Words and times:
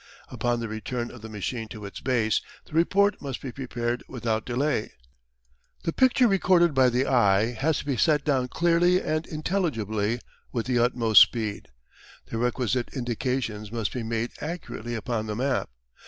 Upon 0.29 0.59
the 0.59 0.67
return 0.67 1.11
of 1.11 1.21
the 1.21 1.29
machine 1.29 1.67
to 1.67 1.85
its 1.85 1.99
base, 2.01 2.41
the 2.65 2.73
report 2.73 3.21
must 3.21 3.39
be 3.39 3.51
prepared 3.51 4.03
without 4.07 4.47
delay. 4.47 4.93
The 5.83 5.93
picture 5.93 6.27
recorded 6.27 6.73
by 6.73 6.89
the 6.89 7.05
eye 7.05 7.51
has 7.51 7.77
to 7.77 7.85
be 7.85 7.97
set 7.97 8.25
down 8.25 8.47
clearly 8.47 8.99
and 8.99 9.27
intelligibly 9.27 10.19
with 10.51 10.65
the 10.65 10.79
utmost 10.79 11.21
speed. 11.21 11.67
The 12.31 12.39
requisite 12.39 12.89
indications 12.95 13.71
must 13.71 13.93
be 13.93 14.01
made 14.01 14.31
accurately 14.41 14.95
upon 14.95 15.27
the 15.27 15.35
map. 15.35 15.69